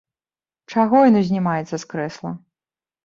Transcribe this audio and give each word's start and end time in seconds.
Чаго 0.71 0.97
ён 1.09 1.19
узнімаецца 1.21 1.71
з 1.77 1.83
крэсла? 1.93 2.29